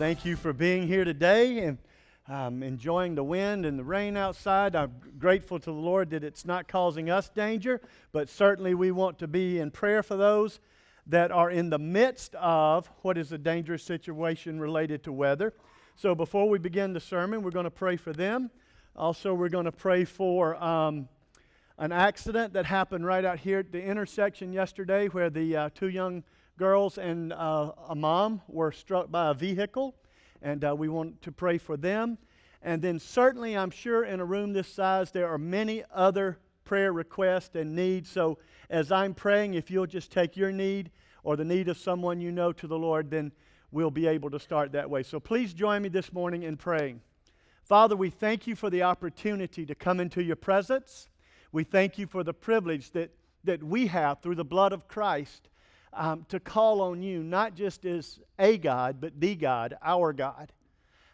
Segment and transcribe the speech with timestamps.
[0.00, 1.76] Thank you for being here today and
[2.26, 4.74] um, enjoying the wind and the rain outside.
[4.74, 9.18] I'm grateful to the Lord that it's not causing us danger, but certainly we want
[9.18, 10.58] to be in prayer for those
[11.08, 15.52] that are in the midst of what is a dangerous situation related to weather.
[15.96, 18.50] So before we begin the sermon, we're going to pray for them.
[18.96, 21.10] Also, we're going to pray for um,
[21.76, 25.90] an accident that happened right out here at the intersection yesterday where the uh, two
[25.90, 26.24] young
[26.60, 29.94] girls and uh, a mom were struck by a vehicle,
[30.42, 32.18] and uh, we want to pray for them.
[32.62, 36.92] And then, certainly, I'm sure in a room this size, there are many other prayer
[36.92, 38.10] requests and needs.
[38.10, 40.90] So, as I'm praying, if you'll just take your need
[41.22, 43.32] or the need of someone you know to the Lord, then
[43.70, 45.02] we'll be able to start that way.
[45.02, 47.00] So, please join me this morning in praying.
[47.62, 51.08] Father, we thank you for the opportunity to come into your presence.
[51.52, 53.10] We thank you for the privilege that,
[53.44, 55.49] that we have through the blood of Christ
[55.92, 60.52] um, to call on you, not just as a God, but the God, our God.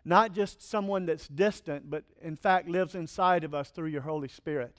[0.05, 4.29] Not just someone that's distant, but in fact lives inside of us through your Holy
[4.29, 4.77] Spirit.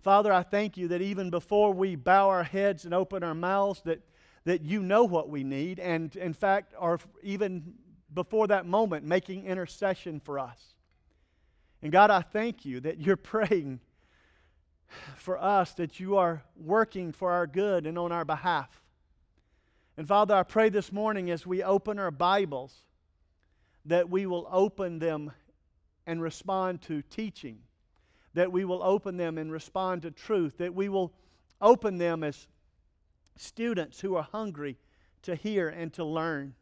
[0.00, 3.82] Father, I thank you that even before we bow our heads and open our mouths,
[3.84, 4.00] that,
[4.44, 7.74] that you know what we need, and in fact, are even
[8.14, 10.74] before that moment making intercession for us.
[11.82, 13.80] And God, I thank you that you're praying
[15.16, 18.68] for us, that you are working for our good and on our behalf.
[19.98, 22.84] And Father, I pray this morning as we open our Bibles
[23.84, 25.32] that we will open them
[26.06, 27.58] and respond to teaching,
[28.32, 31.12] that we will open them and respond to truth, that we will
[31.60, 32.46] open them as
[33.34, 34.76] students who are hungry
[35.22, 36.54] to hear and to learn.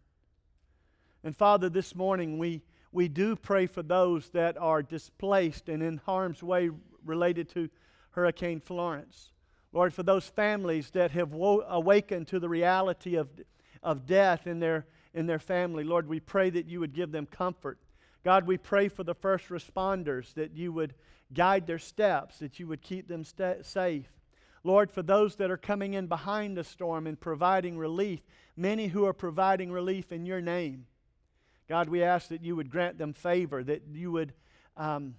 [1.23, 5.99] And Father, this morning we, we do pray for those that are displaced and in
[5.99, 6.71] harm's way
[7.05, 7.69] related to
[8.13, 9.33] Hurricane Florence.
[9.77, 13.29] Lord, for those families that have wo- awakened to the reality of,
[13.83, 17.27] of death in their, in their family, Lord, we pray that you would give them
[17.27, 17.79] comfort.
[18.25, 20.95] God, we pray for the first responders that you would
[21.35, 23.23] guide their steps, that you would keep them
[23.61, 24.07] safe.
[24.65, 28.21] Lord, for those that are coming in behind the storm and providing relief,
[28.57, 30.87] many who are providing relief in your name.
[31.69, 34.33] God, we ask that you would grant them favor, that you would
[34.79, 35.17] um,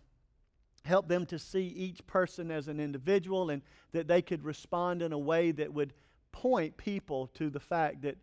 [0.88, 3.62] help them to see each person as an individual and
[3.92, 5.94] that they could respond in a way that would
[6.31, 8.18] point people to the fact that,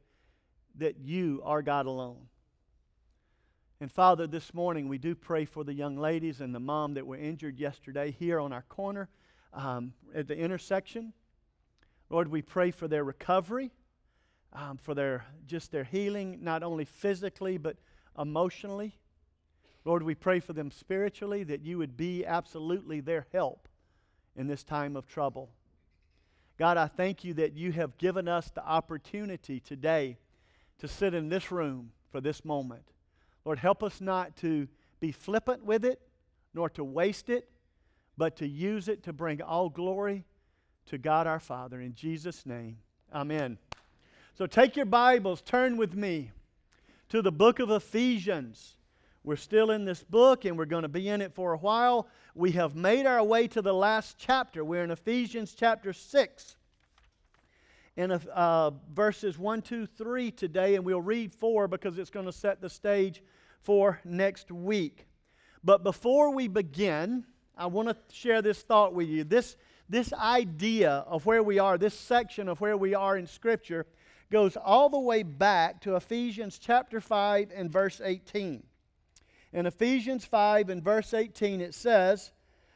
[0.77, 2.29] that you are God alone.
[3.81, 7.07] And Father, this morning we do pray for the young ladies and the mom that
[7.07, 9.09] were injured yesterday here on our corner
[9.53, 11.13] um, at the intersection.
[12.09, 13.73] Lord, we pray for their recovery,
[14.53, 17.77] um, for their just their healing, not only physically but
[18.19, 18.97] emotionally.
[19.85, 23.69] Lord, we pray for them spiritually that you would be absolutely their help
[24.37, 25.51] in this time of trouble.
[26.57, 30.19] God, I thank you that you have given us the opportunity today
[30.79, 32.85] to sit in this room for this moment.
[33.45, 34.69] Lord, help us not to
[35.01, 36.01] be flippant with it,
[36.55, 37.51] nor to waste it,
[38.17, 40.25] but to use it to bring all glory
[40.87, 41.81] to God our Father.
[41.81, 42.79] In Jesus' name,
[43.13, 43.59] amen.
[44.37, 46.31] So take your Bibles, turn with me
[47.09, 48.77] to the book of Ephesians.
[49.25, 52.09] We're still in this book and we're going to be in it for a while.
[52.35, 54.63] We have made our way to the last chapter.
[54.63, 56.57] We're in Ephesians chapter 6
[57.97, 62.33] in uh, verses 1, 2, 3 today, and we'll read 4 because it's going to
[62.33, 63.23] set the stage
[63.63, 65.07] for next week.
[65.63, 67.25] But before we begin,
[67.57, 69.25] I want to share this thought with you.
[69.25, 69.57] This,
[69.89, 73.87] this idea of where we are, this section of where we are in Scripture,
[74.31, 78.65] goes all the way back to Ephesians chapter 5 and verse 18.
[79.55, 82.33] In Ephesians 5 and verse 18, it says,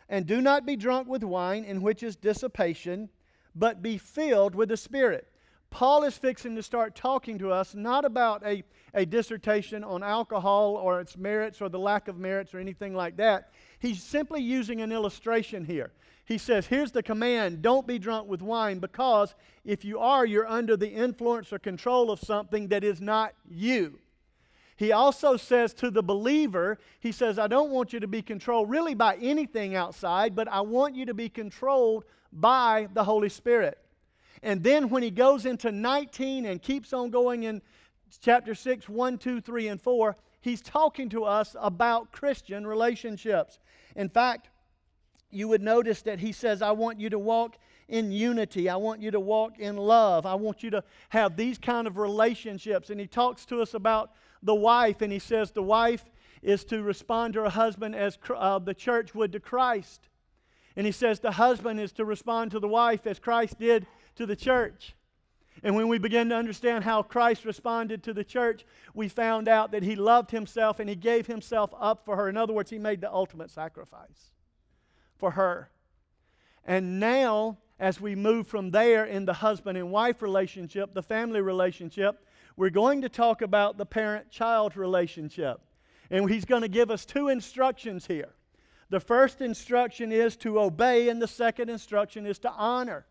[0.08, 3.08] And do not be drunk with wine, in which is dissipation,
[3.52, 5.26] but be filled with the Spirit.
[5.70, 8.62] Paul is fixing to start talking to us not about a,
[8.94, 13.16] a dissertation on alcohol or its merits or the lack of merits or anything like
[13.16, 13.50] that.
[13.81, 15.90] He's simply using an illustration here.
[16.26, 19.34] He says, Here's the command don't be drunk with wine, because
[19.64, 23.98] if you are, you're under the influence or control of something that is not you.
[24.78, 28.70] He also says to the believer, He says, I don't want you to be controlled
[28.70, 33.76] really by anything outside, but I want you to be controlled by the Holy Spirit.
[34.40, 37.60] And then when he goes into 19 and keeps on going in
[38.20, 43.58] chapter 6, 1, 2, 3, and 4, he's talking to us about Christian relationships.
[43.96, 44.48] In fact,
[45.32, 47.56] you would notice that he says, I want you to walk
[47.88, 48.69] in unity.
[48.69, 50.24] I want you to walk in love.
[50.24, 52.90] I want you to have these kind of relationships.
[52.90, 54.12] And he talks to us about
[54.43, 56.05] the wife, and he says the wife
[56.43, 60.08] is to respond to her husband as uh, the church would to Christ.
[60.76, 63.87] And he says the husband is to respond to the wife as Christ did
[64.17, 64.94] to the church.
[65.62, 68.64] And when we begin to understand how Christ responded to the church,
[68.94, 72.29] we found out that he loved himself and he gave himself up for her.
[72.29, 74.32] In other words, he made the ultimate sacrifice
[75.17, 75.70] for her.
[76.64, 81.41] And now, as we move from there in the husband and wife relationship, the family
[81.41, 82.25] relationship,
[82.58, 85.60] we're going to talk about the parent child relationship.
[86.10, 88.31] And he's going to give us two instructions here.
[88.90, 93.06] The first instruction is to obey, and the second instruction is to honor.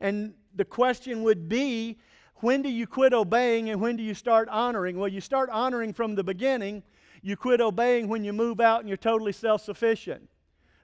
[0.00, 1.98] And the question would be
[2.36, 4.98] when do you quit obeying and when do you start honoring?
[4.98, 6.82] Well, you start honoring from the beginning.
[7.20, 10.30] You quit obeying when you move out and you're totally self sufficient.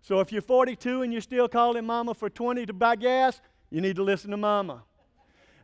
[0.03, 3.41] So if you're 42 and you're still calling mama for 20 to buy gas,
[3.71, 4.83] you need to listen to mama.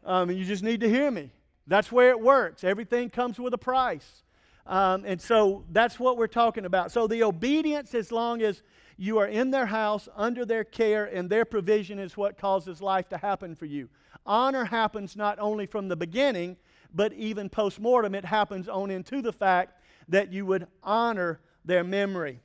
[0.03, 1.31] Um, you just need to hear me.
[1.67, 2.65] That's where it works.
[2.65, 4.23] Everything comes with a price.
[4.67, 6.91] Um, and so that's what we're talking about.
[6.91, 8.63] So the obedience, as long as
[8.97, 13.09] you are in their house, under their care, and their provision is what causes life
[13.11, 13.89] to happen for you.
[14.25, 16.57] Honor happens not only from the beginning,
[16.95, 21.85] but even post mortem, it happens on into the fact that you would honor their
[21.85, 22.41] memory.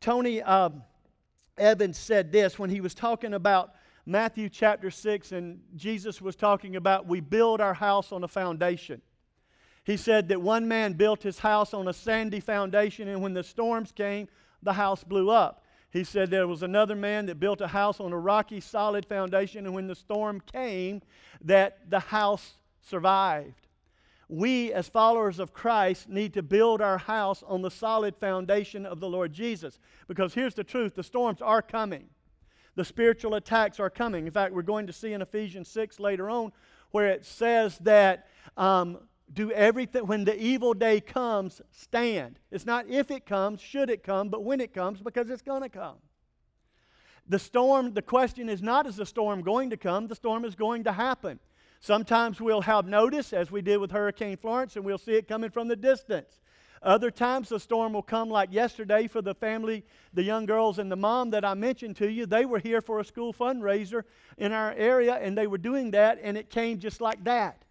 [0.00, 0.70] Tony uh,
[1.58, 3.74] Evans said this when he was talking about
[4.06, 9.00] Matthew chapter 6, and Jesus was talking about we build our house on a foundation.
[9.84, 13.42] He said that one man built his house on a sandy foundation, and when the
[13.42, 14.28] storms came,
[14.62, 15.64] the house blew up.
[15.90, 19.64] He said there was another man that built a house on a rocky, solid foundation,
[19.64, 21.02] and when the storm came,
[21.42, 23.68] that the house survived.
[24.28, 29.00] We, as followers of Christ, need to build our house on the solid foundation of
[29.00, 29.78] the Lord Jesus.
[30.08, 32.08] Because here's the truth the storms are coming,
[32.76, 34.26] the spiritual attacks are coming.
[34.26, 36.52] In fact, we're going to see in Ephesians 6 later on
[36.90, 38.98] where it says that um,
[39.32, 42.38] do everything when the evil day comes stand.
[42.50, 45.62] It's not if it comes should it come but when it comes because it's going
[45.62, 45.96] to come.
[47.26, 50.08] The storm the question is not is the storm going to come?
[50.08, 51.40] The storm is going to happen.
[51.80, 55.50] Sometimes we'll have notice as we did with hurricane florence and we'll see it coming
[55.50, 56.38] from the distance
[56.84, 60.90] other times the storm will come like yesterday for the family the young girls and
[60.90, 64.02] the mom that i mentioned to you they were here for a school fundraiser
[64.38, 67.64] in our area and they were doing that and it came just like that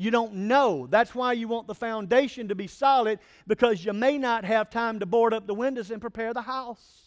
[0.00, 0.86] you don't know.
[0.88, 4.98] That's why you want the foundation to be solid because you may not have time
[5.00, 7.02] to board up the windows and prepare the house.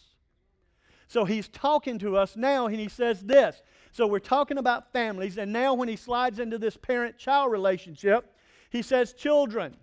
[1.08, 3.60] So he's talking to us now and he says this.
[3.90, 8.32] So we're talking about families, and now when he slides into this parent child relationship,
[8.70, 9.76] he says, Children,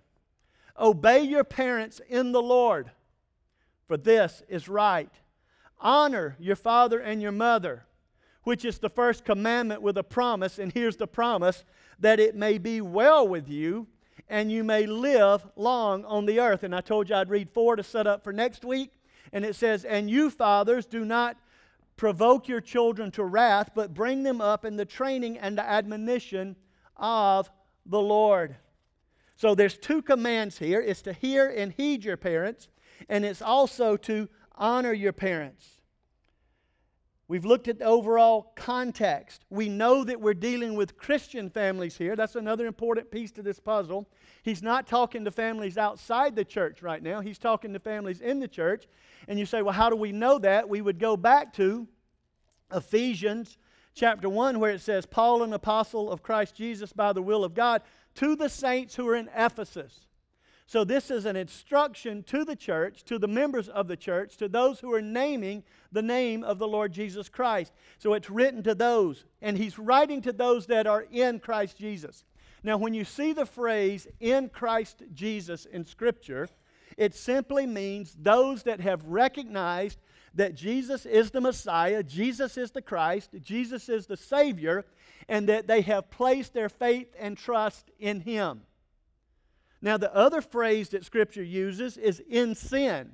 [0.80, 2.92] obey your parents in the Lord,
[3.88, 5.12] for this is right.
[5.80, 7.86] Honor your father and your mother,
[8.44, 10.60] which is the first commandment with a promise.
[10.60, 11.64] And here's the promise
[12.00, 13.88] that it may be well with you
[14.30, 16.64] and you may live long on the earth.
[16.64, 18.92] And I told you I'd read four to set up for next week.
[19.34, 21.38] And it says, And you, fathers, do not
[21.98, 26.56] provoke your children to wrath, but bring them up in the training and the admonition
[26.98, 27.50] of
[27.86, 28.56] the Lord.
[29.42, 32.70] So there's two commands here it's to hear and heed your parents,
[33.10, 35.82] and it's also to honor your parents.
[37.28, 39.46] We've looked at the overall context.
[39.50, 42.16] We know that we're dealing with Christian families here.
[42.16, 44.08] That's another important piece to this puzzle.
[44.44, 48.40] He's not talking to families outside the church right now, he's talking to families in
[48.40, 48.86] the church.
[49.28, 50.70] And you say, well, how do we know that?
[50.70, 51.88] We would go back to
[52.72, 53.58] Ephesians
[53.94, 57.54] chapter 1, where it says, Paul, an apostle of Christ Jesus by the will of
[57.54, 57.82] God,
[58.16, 60.08] to the saints who are in Ephesus.
[60.72, 64.48] So, this is an instruction to the church, to the members of the church, to
[64.48, 67.74] those who are naming the name of the Lord Jesus Christ.
[67.98, 72.24] So, it's written to those, and he's writing to those that are in Christ Jesus.
[72.64, 76.48] Now, when you see the phrase in Christ Jesus in Scripture,
[76.98, 80.00] it simply means those that have recognized
[80.36, 84.86] that Jesus is the Messiah, Jesus is the Christ, Jesus is the Savior,
[85.28, 88.62] and that they have placed their faith and trust in Him.
[89.82, 93.14] Now, the other phrase that Scripture uses is in sin.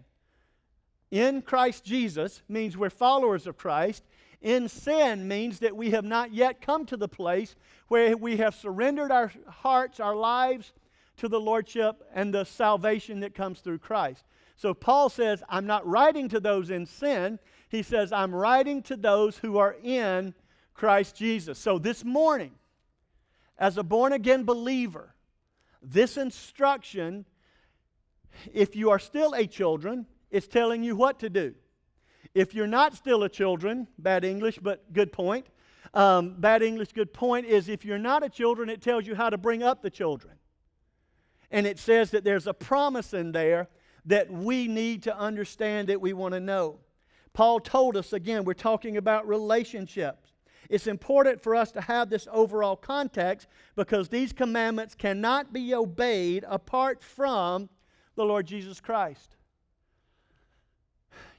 [1.10, 4.04] In Christ Jesus means we're followers of Christ.
[4.42, 7.56] In sin means that we have not yet come to the place
[7.88, 10.74] where we have surrendered our hearts, our lives
[11.18, 14.24] to the Lordship and the salvation that comes through Christ.
[14.58, 17.40] So Paul says, I'm not writing to those in sin.
[17.70, 20.34] He says, I'm writing to those who are in
[20.74, 21.60] Christ Jesus.
[21.60, 22.52] So this morning,
[23.58, 25.14] as a born again believer,
[25.82, 27.26] this instruction,
[28.52, 31.54] if you are still a children, is telling you what to do.
[32.34, 35.46] If you're not still a children, bad English, but good point.
[35.94, 39.30] Um, bad English, good point is if you're not a children, it tells you how
[39.30, 40.34] to bring up the children.
[41.52, 43.70] And it says that there's a promise in there
[44.08, 46.80] that we need to understand that we want to know.
[47.34, 50.32] Paul told us again, we're talking about relationships.
[50.70, 56.44] It's important for us to have this overall context because these commandments cannot be obeyed
[56.48, 57.70] apart from
[58.16, 59.36] the Lord Jesus Christ.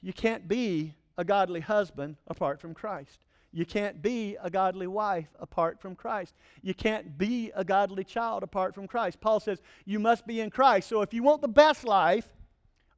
[0.00, 3.18] You can't be a godly husband apart from Christ.
[3.50, 6.34] You can't be a godly wife apart from Christ.
[6.62, 9.20] You can't be a godly child apart from Christ.
[9.20, 10.88] Paul says you must be in Christ.
[10.88, 12.28] So if you want the best life,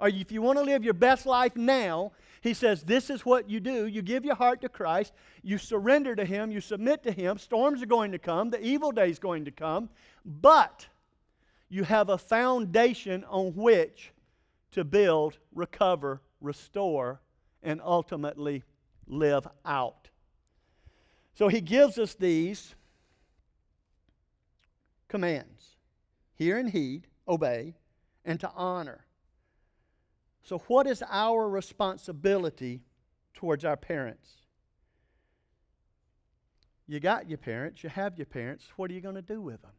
[0.01, 3.51] or if you want to live your best life now, he says this is what
[3.51, 3.87] you do.
[3.87, 7.39] You give your heart to Christ, you surrender to Him, you submit to Him.
[7.39, 9.91] Storms are going to come, the evil day is going to come,
[10.25, 10.87] but
[11.69, 14.13] you have a foundation on which
[14.73, 17.21] to build, recover, restore,
[17.63, 18.65] and ultimately
[19.07, 20.09] live out.
[21.35, 22.75] So he gives us these
[25.09, 25.77] commands
[26.35, 27.75] hear and heed, obey,
[28.25, 29.05] and to honor.
[30.43, 32.83] So, what is our responsibility
[33.35, 34.29] towards our parents?
[36.87, 38.65] You got your parents, you have your parents.
[38.77, 39.71] What are you going to do with them?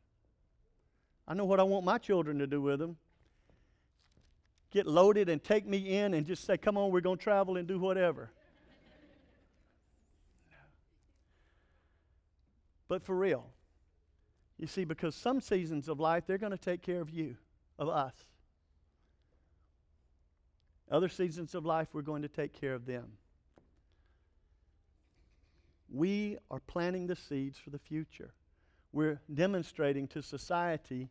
[1.27, 2.97] I know what I want my children to do with them.
[4.71, 7.57] Get loaded and take me in and just say, Come on, we're going to travel
[7.57, 8.31] and do whatever.
[12.87, 13.49] but for real.
[14.57, 17.35] You see, because some seasons of life, they're going to take care of you,
[17.79, 18.13] of us.
[20.91, 23.05] Other seasons of life, we're going to take care of them.
[25.89, 28.33] We are planting the seeds for the future.
[28.91, 31.10] We're demonstrating to society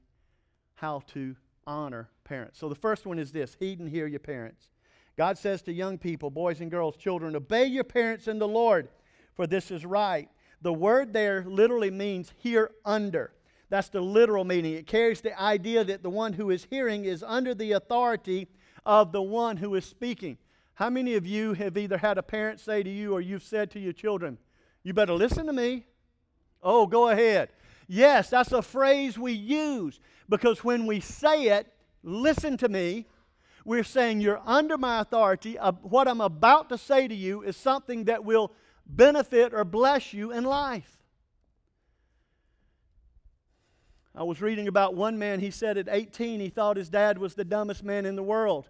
[0.74, 1.34] how to
[1.66, 2.58] honor parents.
[2.58, 4.68] So the first one is this heed and hear your parents.
[5.16, 8.88] God says to young people, boys and girls, children, obey your parents in the Lord,
[9.34, 10.28] for this is right.
[10.62, 13.32] The word there literally means hear under.
[13.70, 14.74] That's the literal meaning.
[14.74, 18.48] It carries the idea that the one who is hearing is under the authority
[18.84, 20.38] of the one who is speaking.
[20.74, 23.70] How many of you have either had a parent say to you or you've said
[23.72, 24.38] to your children,
[24.82, 25.84] You better listen to me?
[26.62, 27.50] Oh, go ahead.
[27.86, 31.66] Yes, that's a phrase we use because when we say it,
[32.02, 33.06] listen to me,
[33.64, 35.58] we're saying you're under my authority.
[35.58, 38.52] Uh, what I'm about to say to you is something that will
[38.86, 40.99] benefit or bless you in life.
[44.14, 47.34] I was reading about one man, he said at 18 he thought his dad was
[47.34, 48.68] the dumbest man in the world.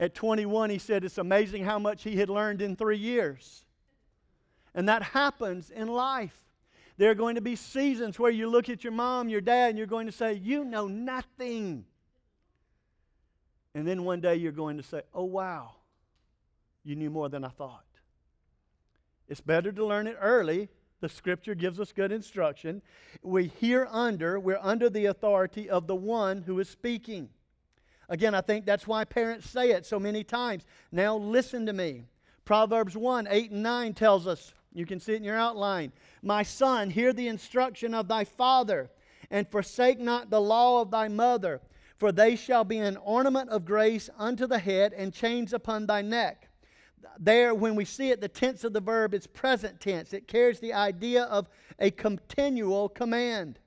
[0.00, 3.64] At 21, he said it's amazing how much he had learned in three years.
[4.74, 6.36] And that happens in life.
[6.96, 9.78] There are going to be seasons where you look at your mom, your dad, and
[9.78, 11.84] you're going to say, You know nothing.
[13.74, 15.76] And then one day you're going to say, Oh, wow,
[16.84, 17.84] you knew more than I thought.
[19.28, 20.68] It's better to learn it early.
[21.00, 22.82] The scripture gives us good instruction.
[23.22, 27.30] We hear under, we're under the authority of the one who is speaking.
[28.08, 30.66] Again, I think that's why parents say it so many times.
[30.92, 32.04] Now listen to me.
[32.44, 35.92] Proverbs 1 8 and 9 tells us, you can see it in your outline.
[36.22, 38.90] My son, hear the instruction of thy father,
[39.30, 41.60] and forsake not the law of thy mother,
[41.98, 46.02] for they shall be an ornament of grace unto the head and chains upon thy
[46.02, 46.49] neck
[47.18, 50.12] there, when we see it, the tense of the verb is present tense.
[50.12, 53.58] It carries the idea of a continual command.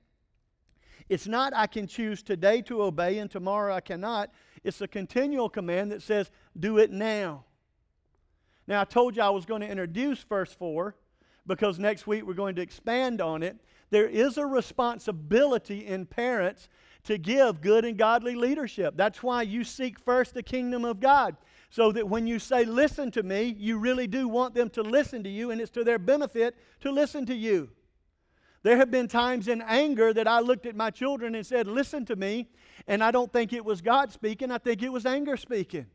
[1.10, 4.32] It's not, I can choose today to obey and tomorrow I cannot.
[4.64, 7.46] It's a continual command that says, do it now.
[8.66, 10.96] Now, I told you I was going to introduce verse 4
[11.46, 13.58] because next week we're going to expand on it.
[13.90, 16.70] There is a responsibility in parents
[17.04, 18.96] to give good and godly leadership.
[18.96, 21.36] That's why you seek first the kingdom of God
[21.74, 25.24] so that when you say, Listen to me, you really do want them to listen
[25.24, 27.72] to you, and it's to their benefit to listen to you.
[28.62, 32.06] There have been times in anger that I looked at my children and said, Listen
[32.06, 32.48] to me,
[32.86, 35.88] and I don't think it was God speaking, I think it was anger speaking.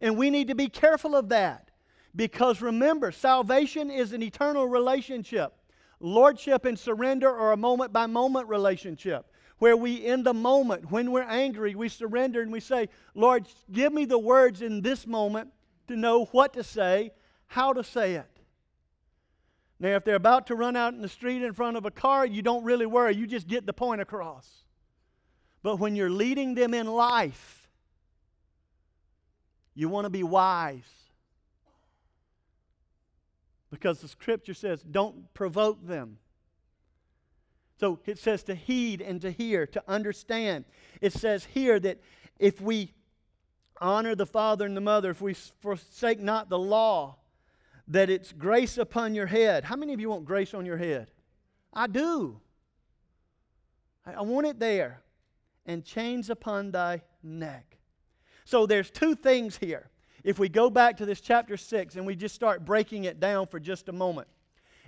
[0.00, 1.70] And we need to be careful of that
[2.16, 5.52] because remember, salvation is an eternal relationship.
[6.00, 9.30] Lordship and surrender are a moment by moment relationship
[9.64, 13.94] where we, in the moment, when we're angry, we surrender and we say, Lord, give
[13.94, 15.54] me the words in this moment
[15.88, 17.12] to know what to say,
[17.46, 18.40] how to say it.
[19.80, 22.26] Now, if they're about to run out in the street in front of a car,
[22.26, 23.16] you don't really worry.
[23.16, 24.46] You just get the point across.
[25.62, 27.70] But when you're leading them in life,
[29.74, 30.82] you want to be wise.
[33.70, 36.18] Because the scripture says, don't provoke them.
[37.78, 40.64] So it says to heed and to hear, to understand.
[41.00, 42.00] It says here that
[42.38, 42.92] if we
[43.80, 47.16] honor the father and the mother, if we forsake not the law,
[47.88, 49.64] that it's grace upon your head.
[49.64, 51.10] How many of you want grace on your head?
[51.72, 52.40] I do.
[54.06, 55.02] I want it there.
[55.66, 57.78] And chains upon thy neck.
[58.44, 59.90] So there's two things here.
[60.22, 63.46] If we go back to this chapter 6 and we just start breaking it down
[63.46, 64.28] for just a moment.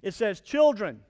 [0.02, 1.00] It says, Children,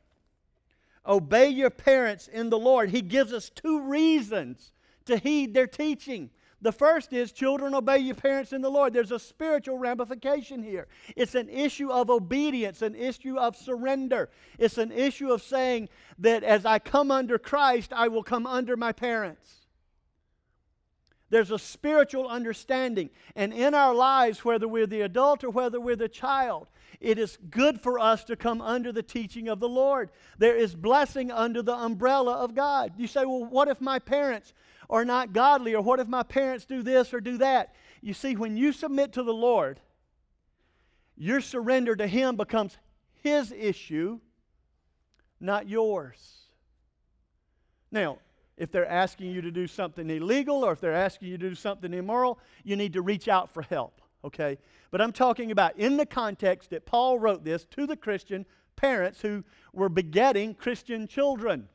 [1.06, 2.90] obey your parents in the Lord.
[2.90, 4.72] He gives us two reasons
[5.06, 6.30] to heed their teaching.
[6.62, 8.94] The first is children obey your parents in the Lord.
[8.94, 10.88] There's a spiritual ramification here.
[11.14, 14.30] It's an issue of obedience, an issue of surrender.
[14.58, 18.76] It's an issue of saying that as I come under Christ, I will come under
[18.76, 19.65] my parents.
[21.36, 23.10] There's a spiritual understanding.
[23.34, 26.66] And in our lives, whether we're the adult or whether we're the child,
[26.98, 30.08] it is good for us to come under the teaching of the Lord.
[30.38, 32.94] There is blessing under the umbrella of God.
[32.96, 34.54] You say, well, what if my parents
[34.88, 35.74] are not godly?
[35.74, 37.74] Or what if my parents do this or do that?
[38.00, 39.78] You see, when you submit to the Lord,
[41.18, 42.78] your surrender to Him becomes
[43.22, 44.20] His issue,
[45.38, 46.38] not yours.
[47.90, 48.20] Now,
[48.56, 51.54] if they're asking you to do something illegal or if they're asking you to do
[51.54, 54.58] something immoral, you need to reach out for help, okay?
[54.90, 59.20] But I'm talking about in the context that Paul wrote this to the Christian parents
[59.20, 61.68] who were begetting Christian children.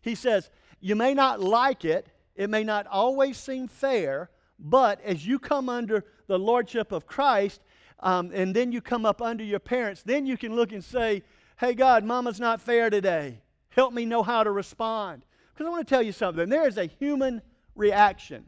[0.00, 5.26] He says, You may not like it, it may not always seem fair, but as
[5.26, 7.60] you come under the lordship of Christ,
[8.00, 11.22] um, and then you come up under your parents, then you can look and say,
[11.58, 13.40] Hey, God, mama's not fair today.
[13.68, 15.22] Help me know how to respond.
[15.52, 16.48] Because I want to tell you something.
[16.48, 17.42] There is a human
[17.74, 18.44] reaction.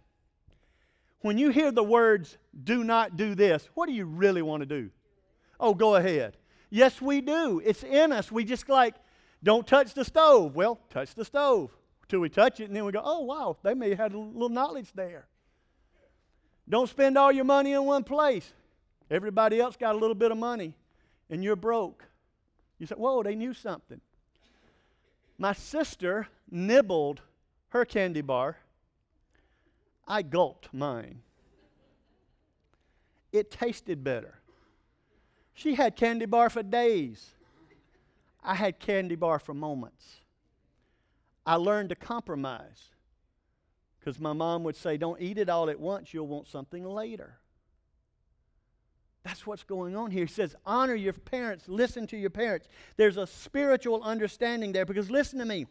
[1.20, 4.66] When you hear the words, do not do this, what do you really want to
[4.66, 4.90] do?
[5.58, 6.36] Oh, go ahead.
[6.70, 7.62] Yes, we do.
[7.64, 8.30] It's in us.
[8.30, 8.94] We just like,
[9.42, 10.54] don't touch the stove.
[10.54, 11.70] Well, touch the stove
[12.08, 14.18] till we touch it, and then we go, oh, wow, they may have had a
[14.18, 15.26] little knowledge there.
[16.68, 18.52] Don't spend all your money in one place.
[19.10, 20.76] Everybody else got a little bit of money,
[21.30, 22.04] and you're broke.
[22.78, 24.00] You say, whoa, they knew something.
[25.38, 27.22] My sister nibbled
[27.68, 28.58] her candy bar.
[30.06, 31.22] I gulped mine.
[33.32, 34.38] It tasted better.
[35.54, 37.30] She had candy bar for days.
[38.42, 40.20] I had candy bar for moments.
[41.46, 42.90] I learned to compromise
[43.98, 47.38] because my mom would say, Don't eat it all at once, you'll want something later.
[49.24, 50.26] That's what's going on here.
[50.26, 52.68] He says, honor your parents, listen to your parents.
[52.96, 55.66] There's a spiritual understanding there because listen to me.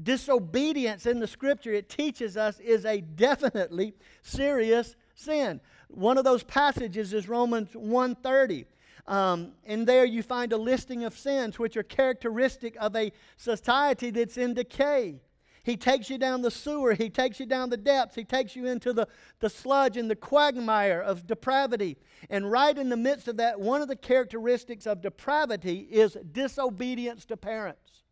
[0.00, 5.60] Disobedience in the scripture, it teaches us, is a definitely serious sin.
[5.88, 8.66] One of those passages is Romans 130.
[9.06, 14.10] Um, and there you find a listing of sins which are characteristic of a society
[14.10, 15.20] that's in decay.
[15.62, 16.94] He takes you down the sewer.
[16.94, 18.14] He takes you down the depths.
[18.14, 19.06] He takes you into the,
[19.40, 21.98] the sludge and the quagmire of depravity.
[22.30, 27.26] And right in the midst of that, one of the characteristics of depravity is disobedience
[27.26, 28.02] to parents.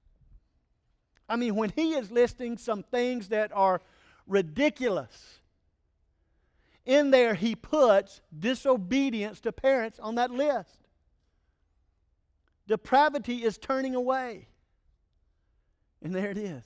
[1.28, 3.80] I mean, when he is listing some things that are
[4.26, 5.40] ridiculous,
[6.84, 10.78] in there he puts disobedience to parents on that list.
[12.66, 14.48] Depravity is turning away.
[16.02, 16.62] And there it is.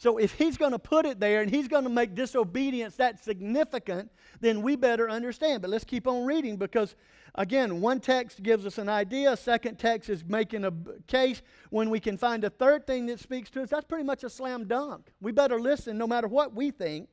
[0.00, 3.22] So if he's going to put it there and he's going to make disobedience that
[3.22, 4.10] significant,
[4.40, 5.60] then we better understand.
[5.60, 6.96] But let's keep on reading because,
[7.34, 10.72] again, one text gives us an idea, a second text is making a
[11.06, 11.42] case.
[11.68, 14.30] When we can find a third thing that speaks to us, that's pretty much a
[14.30, 15.12] slam dunk.
[15.20, 17.10] We better listen no matter what we think.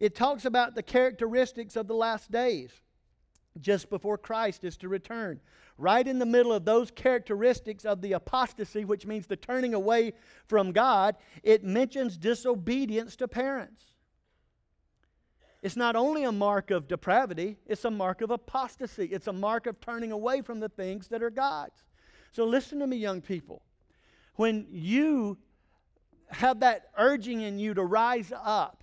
[0.00, 2.70] It talks about the characteristics of the last days
[3.60, 5.40] just before Christ is to return
[5.78, 10.12] right in the middle of those characteristics of the apostasy, which means the turning away
[10.46, 13.84] from God, it mentions disobedience to parents.
[15.62, 19.04] It's not only a mark of depravity, it's a mark of apostasy.
[19.06, 21.84] It's a mark of turning away from the things that are God's.
[22.32, 23.62] So listen to me, young people.
[24.34, 25.38] When you
[26.30, 28.81] have that urging in you to rise up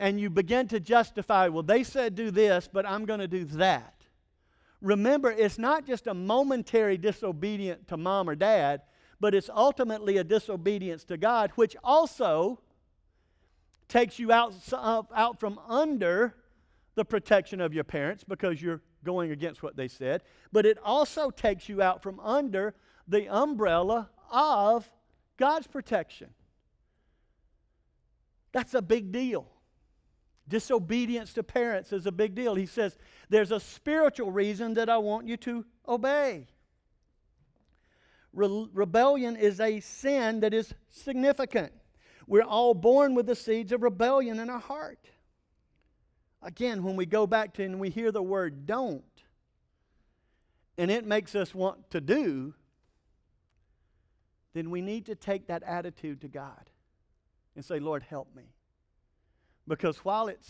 [0.00, 3.44] and you begin to justify, well, they said do this, but I'm going to do
[3.44, 3.94] that
[4.80, 8.82] remember, it's not just a momentary disobedience to mom or dad,
[9.18, 12.60] but it's ultimately a disobedience to God, which also
[13.88, 16.34] takes you out, out from under
[16.94, 21.30] the protection of your parents because you're going against what they said, but it also
[21.30, 22.74] takes you out from under
[23.08, 24.90] the umbrella of
[25.36, 26.30] God's protection.
[28.52, 29.49] That's a big deal.
[30.50, 32.56] Disobedience to parents is a big deal.
[32.56, 36.48] He says, There's a spiritual reason that I want you to obey.
[38.32, 41.72] Re- rebellion is a sin that is significant.
[42.26, 45.08] We're all born with the seeds of rebellion in our heart.
[46.42, 49.04] Again, when we go back to and we hear the word don't,
[50.76, 52.54] and it makes us want to do,
[54.52, 56.70] then we need to take that attitude to God
[57.54, 58.54] and say, Lord, help me.
[59.70, 60.40] Because while it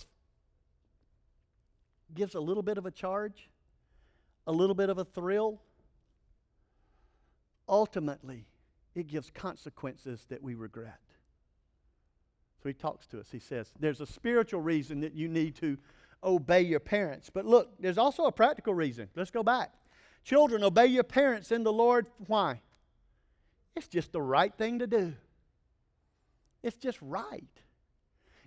[2.15, 3.51] gives a little bit of a charge,
[4.47, 5.61] a little bit of a thrill,
[7.69, 8.47] ultimately,
[8.95, 11.03] it gives consequences that we regret.
[12.63, 13.29] So he talks to us.
[13.31, 15.77] He says, There's a spiritual reason that you need to
[16.25, 17.29] obey your parents.
[17.29, 19.11] But look, there's also a practical reason.
[19.15, 19.75] Let's go back.
[20.25, 22.07] Children, obey your parents in the Lord.
[22.27, 22.63] Why?
[23.77, 25.13] It's just the right thing to do.
[26.63, 27.45] It's just right.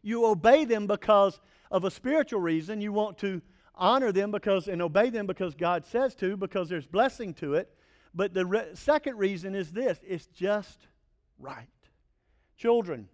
[0.03, 1.39] You obey them because
[1.71, 2.81] of a spiritual reason.
[2.81, 3.41] You want to
[3.73, 7.73] honor them because and obey them because God says to, because there's blessing to it.
[8.13, 10.87] But the re- second reason is this it's just
[11.39, 11.67] right.
[12.57, 13.09] Children,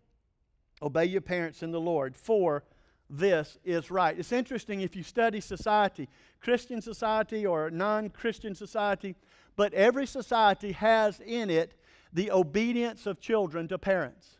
[0.82, 2.63] obey your parents in the Lord, for
[3.10, 4.17] this is right.
[4.17, 6.10] It's interesting if you study society,
[6.41, 9.15] Christian society or non Christian society,
[9.56, 11.73] but every society has in it
[12.12, 14.38] the obedience of children to parents.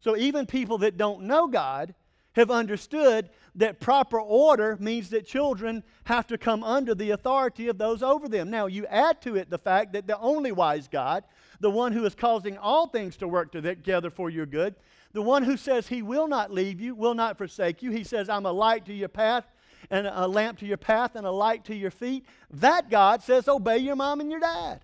[0.00, 1.94] So even people that don't know God
[2.32, 7.78] have understood that proper order means that children have to come under the authority of
[7.78, 8.48] those over them.
[8.48, 11.24] Now, you add to it the fact that the only wise God,
[11.58, 14.76] the one who is causing all things to work together for your good,
[15.12, 18.28] the one who says he will not leave you, will not forsake you, he says,
[18.28, 19.44] I'm a light to your path
[19.90, 22.26] and a lamp to your path and a light to your feet.
[22.50, 24.80] That God says, obey your mom and your dad.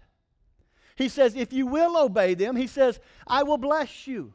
[0.97, 4.35] He says, if you will obey them, he says, I will bless you.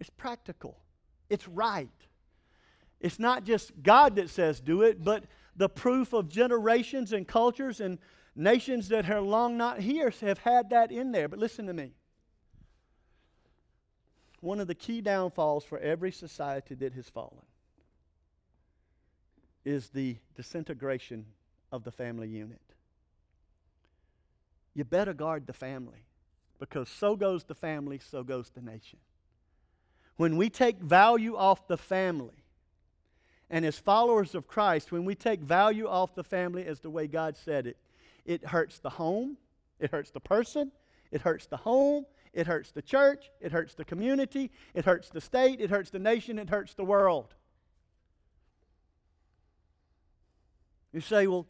[0.00, 0.78] It's practical,
[1.28, 1.88] it's right.
[3.00, 5.24] It's not just God that says do it, but
[5.56, 7.98] the proof of generations and cultures and
[8.36, 11.28] nations that are long not here have had that in there.
[11.28, 11.92] But listen to me.
[14.40, 17.44] One of the key downfalls for every society that has fallen
[19.64, 21.26] is the disintegration
[21.70, 22.60] of the family unit.
[24.74, 26.06] You better guard the family
[26.58, 28.98] because so goes the family, so goes the nation.
[30.20, 32.44] When we take value off the family,
[33.48, 37.06] and as followers of Christ, when we take value off the family as the way
[37.06, 37.78] God said it,
[38.26, 39.38] it hurts the home,
[39.78, 40.72] it hurts the person,
[41.10, 42.04] it hurts the home,
[42.34, 45.98] it hurts the church, it hurts the community, it hurts the state, it hurts the
[45.98, 47.34] nation, it hurts the world.
[50.92, 51.46] You say, well,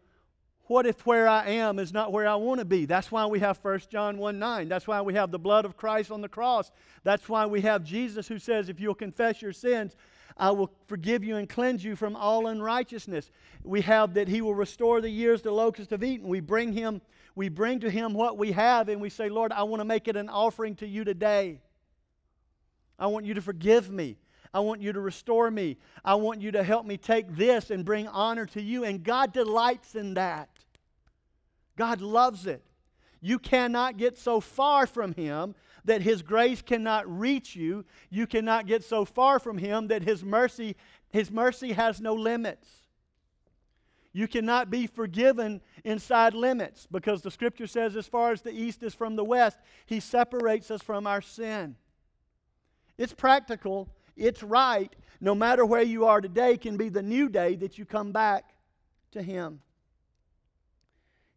[0.70, 2.84] what if where I am is not where I want to be?
[2.84, 4.68] That's why we have 1 John 1 9.
[4.68, 6.70] That's why we have the blood of Christ on the cross.
[7.02, 9.96] That's why we have Jesus who says, If you'll confess your sins,
[10.36, 13.32] I will forgive you and cleanse you from all unrighteousness.
[13.64, 16.28] We have that He will restore the years the locusts have eaten.
[16.28, 17.00] We bring Him,
[17.34, 20.06] we bring to Him what we have, and we say, Lord, I want to make
[20.06, 21.58] it an offering to you today.
[22.96, 24.18] I want you to forgive me.
[24.54, 25.78] I want you to restore me.
[26.04, 28.84] I want you to help me take this and bring honor to you.
[28.84, 30.49] And God delights in that.
[31.80, 32.62] God loves it.
[33.22, 35.54] You cannot get so far from Him
[35.86, 37.86] that His grace cannot reach you.
[38.10, 40.76] You cannot get so far from Him that His mercy,
[41.08, 42.68] His mercy has no limits.
[44.12, 48.82] You cannot be forgiven inside limits because the scripture says, as far as the east
[48.82, 51.76] is from the west, He separates us from our sin.
[52.98, 53.88] It's practical,
[54.18, 54.94] it's right.
[55.18, 58.50] No matter where you are today, can be the new day that you come back
[59.12, 59.60] to Him.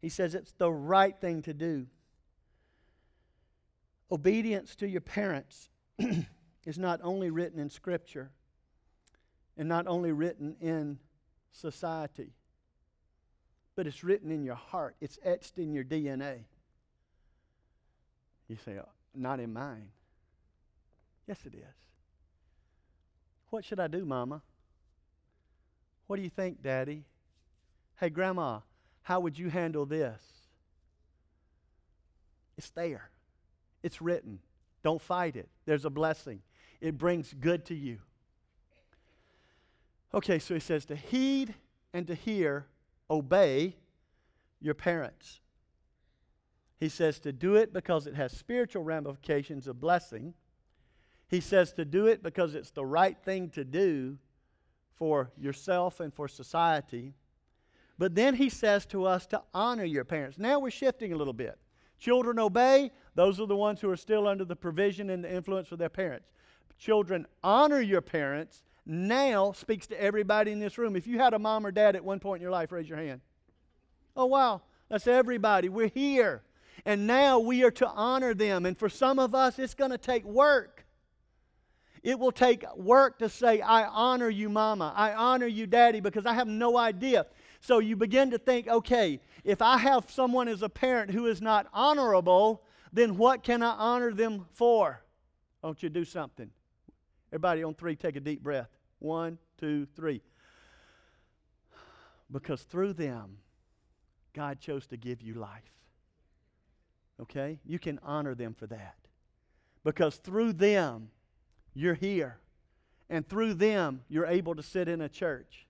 [0.03, 1.87] He says it's the right thing to do.
[4.11, 5.69] Obedience to your parents
[6.65, 8.29] is not only written in Scripture
[9.57, 10.99] and not only written in
[11.53, 12.33] society,
[13.77, 16.43] but it's written in your heart, it's etched in your DNA.
[18.49, 19.87] You say, oh, not in mine.
[21.29, 21.75] Yes, it is.
[23.51, 24.41] What should I do, Mama?
[26.07, 27.05] What do you think, Daddy?
[28.01, 28.59] Hey, Grandma,
[29.03, 30.21] how would you handle this?
[32.57, 33.09] It's there,
[33.81, 34.39] it's written.
[34.83, 35.47] Don't fight it.
[35.65, 36.41] There's a blessing,
[36.81, 37.99] it brings good to you.
[40.13, 41.55] Okay, so he says to heed
[41.93, 42.67] and to hear,
[43.09, 43.75] obey
[44.61, 45.39] your parents.
[46.79, 50.33] He says to do it because it has spiritual ramifications of blessing.
[51.27, 54.17] He says to do it because it's the right thing to do
[54.95, 57.13] for yourself and for society.
[57.97, 60.37] But then he says to us to honor your parents.
[60.37, 61.57] Now we're shifting a little bit.
[61.99, 65.71] Children obey, those are the ones who are still under the provision and the influence
[65.71, 66.27] of their parents.
[66.77, 70.95] Children honor your parents now speaks to everybody in this room.
[70.95, 72.97] If you had a mom or dad at one point in your life, raise your
[72.97, 73.21] hand.
[74.15, 74.61] Oh, wow.
[74.89, 75.69] That's everybody.
[75.69, 76.43] We're here.
[76.85, 78.65] And now we are to honor them.
[78.65, 80.85] And for some of us, it's going to take work.
[82.01, 84.93] It will take work to say, I honor you, mama.
[84.95, 87.25] I honor you, daddy, because I have no idea.
[87.63, 91.41] So you begin to think, okay, if I have someone as a parent who is
[91.41, 95.01] not honorable, then what can I honor them for?
[95.61, 96.49] Won't you do something?
[97.31, 98.67] Everybody on three, take a deep breath.
[98.99, 100.21] One, two, three.
[102.29, 103.37] Because through them,
[104.33, 105.63] God chose to give you life.
[107.21, 107.61] Okay?
[107.65, 108.97] You can honor them for that.
[109.85, 111.11] Because through them,
[111.73, 112.39] you're here.
[113.09, 115.65] And through them, you're able to sit in a church.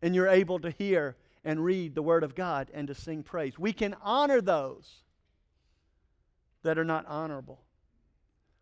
[0.00, 1.14] And you're able to hear
[1.46, 3.56] and read the Word of God and to sing praise.
[3.56, 5.04] We can honor those
[6.64, 7.62] that are not honorable.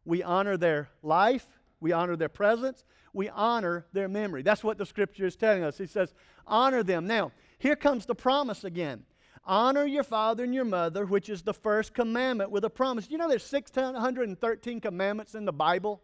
[0.04, 1.46] We honor their life,
[1.80, 4.42] we honor their presence, we honor their memory.
[4.42, 5.78] That's what the scripture is telling us.
[5.78, 6.12] He says,
[6.46, 7.06] honor them.
[7.06, 9.04] Now, here comes the promise again.
[9.46, 13.08] Honor your father and your mother, which is the first commandment with a promise.
[13.08, 16.02] You know there's 613 commandments in the Bible?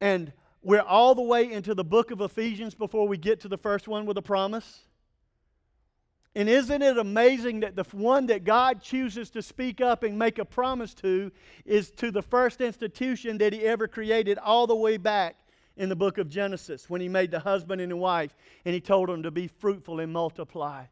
[0.00, 3.58] And we're all the way into the book of Ephesians before we get to the
[3.58, 4.80] first one with a promise.
[6.34, 10.38] And isn't it amazing that the one that God chooses to speak up and make
[10.38, 11.32] a promise to
[11.64, 15.36] is to the first institution that He ever created, all the way back
[15.76, 18.80] in the book of Genesis when He made the husband and the wife and He
[18.80, 20.84] told them to be fruitful and multiply?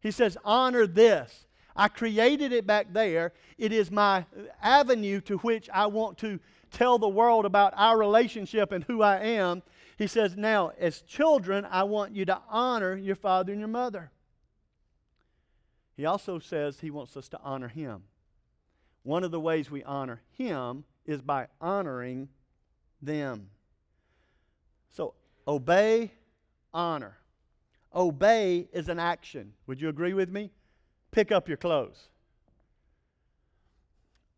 [0.00, 1.46] He says, Honor this.
[1.74, 3.32] I created it back there.
[3.56, 4.26] It is my
[4.62, 6.38] avenue to which I want to
[6.72, 9.62] tell the world about our relationship and who I am.
[9.98, 14.10] He says, Now, as children, I want you to honor your father and your mother.
[15.96, 18.02] He also says he wants us to honor him.
[19.02, 22.28] One of the ways we honor him is by honoring
[23.00, 23.48] them.
[24.90, 25.14] So,
[25.46, 26.12] obey,
[26.72, 27.18] honor.
[27.94, 29.52] Obey is an action.
[29.66, 30.50] Would you agree with me?
[31.10, 32.08] Pick up your clothes.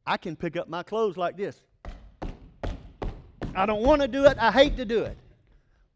[0.06, 1.56] I can pick up my clothes like this.
[3.54, 4.36] I don't want to do it.
[4.38, 5.16] I hate to do it.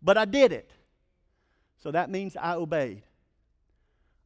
[0.02, 0.70] But I did it.
[1.82, 3.02] So that means I obeyed.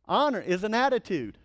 [0.07, 1.38] Honor is an attitude.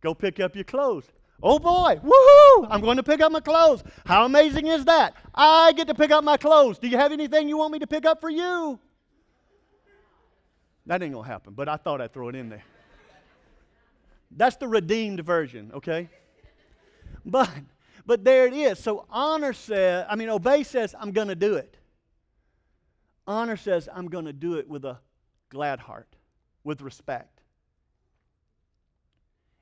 [0.00, 1.04] Go pick up your clothes.
[1.42, 2.66] Oh boy, woohoo!
[2.70, 3.82] I'm going to pick up my clothes.
[4.06, 5.14] How amazing is that?
[5.34, 6.78] I get to pick up my clothes.
[6.78, 8.78] Do you have anything you want me to pick up for you?
[10.86, 12.64] That ain't going to happen, but I thought I'd throw it in there.
[14.30, 16.08] That's the redeemed version, okay?
[17.24, 17.50] But
[18.06, 18.78] but there it is.
[18.78, 21.76] So honor says, I mean, obey says, I'm going to do it.
[23.26, 24.98] Honor says, I'm going to do it with a
[25.50, 26.14] glad heart,
[26.62, 27.40] with respect.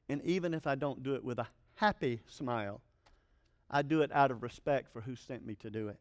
[0.09, 2.83] And even if I don't do it with a happy smile,
[3.71, 5.99] I do it out of respect for who sent me to do it.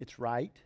[0.00, 0.56] It's right.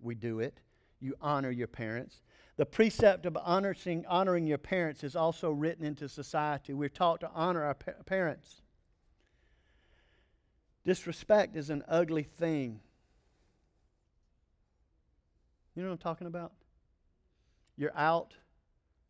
[0.00, 0.58] We do it.
[1.00, 2.22] You honor your parents.
[2.56, 6.72] The precept of honoring, honoring your parents is also written into society.
[6.72, 8.62] We're taught to honor our pa- parents.
[10.84, 12.80] Disrespect is an ugly thing.
[15.74, 16.52] You know what I'm talking about?
[17.76, 18.34] You're out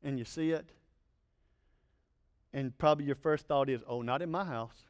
[0.05, 0.69] and you see it,
[2.53, 4.83] and probably your first thought is, oh, not in my house.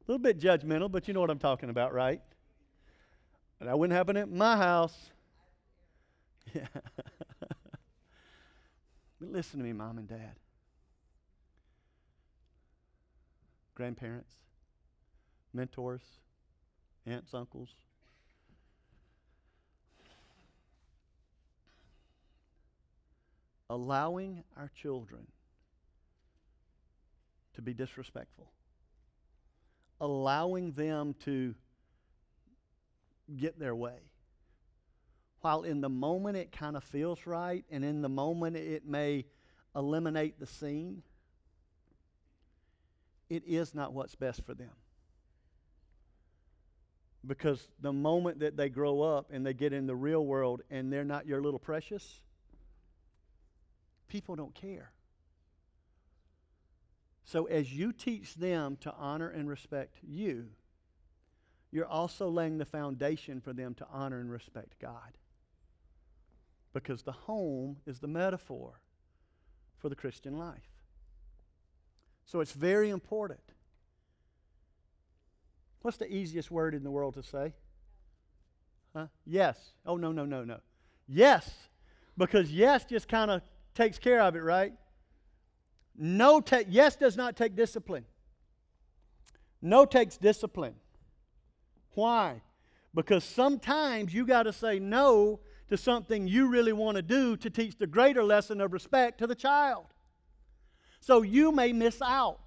[0.00, 2.20] A little bit judgmental, but you know what I'm talking about, right?
[3.60, 4.96] That wouldn't happen at my house.
[6.52, 6.66] Yeah.
[7.40, 7.60] but
[9.20, 10.34] listen to me, mom and dad.
[13.74, 14.32] Grandparents,
[15.52, 16.02] mentors,
[17.06, 17.70] aunts, uncles.
[23.70, 25.26] Allowing our children
[27.54, 28.50] to be disrespectful,
[30.00, 31.54] allowing them to
[33.36, 33.98] get their way.
[35.40, 39.24] While in the moment it kind of feels right, and in the moment it may
[39.74, 41.02] eliminate the scene,
[43.32, 44.72] it is not what's best for them.
[47.26, 50.92] Because the moment that they grow up and they get in the real world and
[50.92, 52.20] they're not your little precious,
[54.06, 54.92] people don't care.
[57.24, 60.48] So, as you teach them to honor and respect you,
[61.70, 65.16] you're also laying the foundation for them to honor and respect God.
[66.74, 68.80] Because the home is the metaphor
[69.78, 70.71] for the Christian life.
[72.26, 73.40] So it's very important.
[75.82, 77.54] What's the easiest word in the world to say?
[78.94, 79.06] Huh?
[79.26, 79.58] Yes.
[79.84, 80.58] Oh, no, no, no, no.
[81.08, 81.50] Yes.
[82.16, 83.42] Because yes just kind of
[83.74, 84.72] takes care of it, right?
[85.96, 88.04] No, ta- yes does not take discipline.
[89.60, 90.74] No takes discipline.
[91.94, 92.42] Why?
[92.94, 97.48] Because sometimes you got to say no to something you really want to do to
[97.48, 99.86] teach the greater lesson of respect to the child.
[101.02, 102.38] So you may miss out.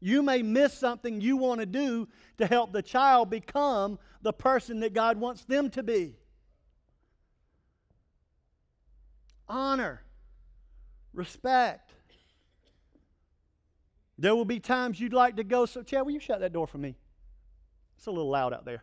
[0.00, 4.80] You may miss something you want to do to help the child become the person
[4.80, 6.16] that God wants them to be.
[9.48, 10.02] Honor,
[11.14, 11.92] respect.
[14.18, 15.66] There will be times you'd like to go.
[15.66, 16.96] So, Chad, will you shut that door for me?
[17.96, 18.82] It's a little loud out there.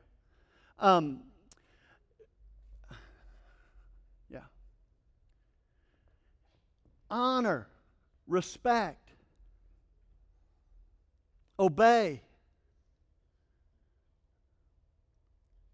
[0.79, 1.19] Um,
[4.31, 4.39] yeah.
[7.09, 7.67] honor,
[8.27, 9.11] respect,
[11.59, 12.21] obey.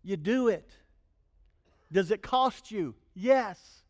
[0.04, 0.70] You do it.
[1.92, 2.96] Does it cost you?
[3.14, 3.84] Yes.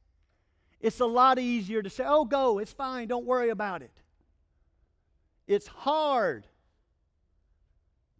[0.79, 4.01] It's a lot easier to say, oh, go, it's fine, don't worry about it.
[5.47, 6.45] It's hard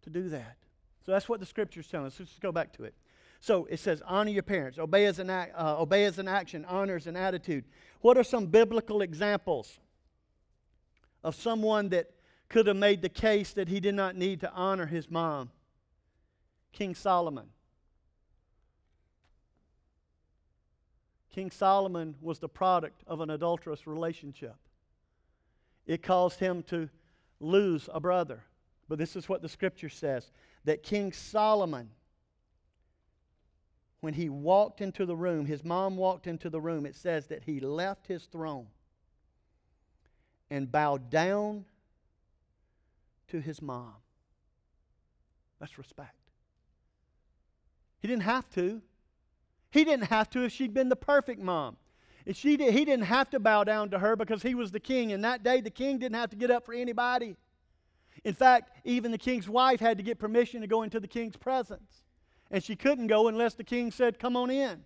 [0.02, 0.56] to do that.
[1.04, 2.16] So that's what the scripture's telling us.
[2.18, 2.94] Let's just go back to it.
[3.40, 6.64] So it says, honor your parents, obey as an, act, uh, obey as an action,
[6.66, 7.64] honor as an attitude.
[8.00, 9.78] What are some biblical examples
[11.24, 12.10] of someone that
[12.48, 15.50] could have made the case that he did not need to honor his mom?
[16.72, 17.46] King Solomon.
[21.34, 24.54] King Solomon was the product of an adulterous relationship.
[25.86, 26.88] It caused him to
[27.40, 28.44] lose a brother.
[28.88, 30.30] But this is what the scripture says
[30.64, 31.90] that King Solomon,
[34.00, 37.44] when he walked into the room, his mom walked into the room, it says that
[37.44, 38.66] he left his throne
[40.50, 41.64] and bowed down
[43.28, 43.94] to his mom.
[45.60, 46.16] That's respect.
[48.00, 48.82] He didn't have to.
[49.70, 51.76] He didn't have to if she'd been the perfect mom.
[52.26, 54.80] If she did, he didn't have to bow down to her because he was the
[54.80, 55.12] king.
[55.12, 57.36] And that day, the king didn't have to get up for anybody.
[58.22, 61.36] In fact, even the king's wife had to get permission to go into the king's
[61.36, 62.04] presence.
[62.50, 64.84] And she couldn't go unless the king said, Come on in.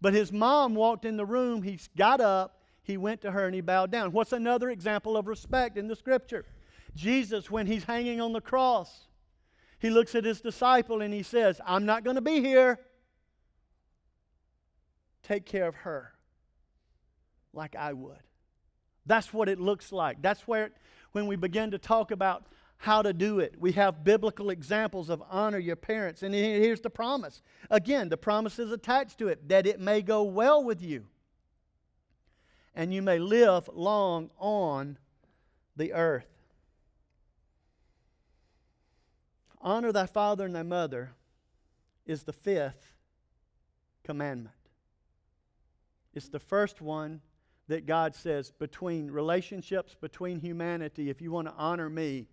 [0.00, 1.62] But his mom walked in the room.
[1.62, 4.12] He got up, he went to her, and he bowed down.
[4.12, 6.44] What's another example of respect in the scripture?
[6.94, 9.06] Jesus, when he's hanging on the cross,
[9.78, 12.78] he looks at his disciple and he says, I'm not going to be here
[15.22, 16.12] take care of her
[17.52, 18.18] like I would.
[19.06, 20.20] That's what it looks like.
[20.22, 20.72] That's where, it,
[21.12, 22.46] when we begin to talk about
[22.78, 26.22] how to do it, we have biblical examples of honor your parents.
[26.22, 27.42] And here's the promise.
[27.70, 31.06] Again, the promise is attached to it that it may go well with you
[32.74, 34.98] and you may live long on
[35.76, 36.26] the earth.
[39.60, 41.10] Honor thy father and thy mother
[42.06, 42.94] is the fifth
[44.04, 44.54] commandment.
[46.14, 47.20] It's the first one
[47.68, 52.26] that God says between relationships between humanity, if you want to honor me,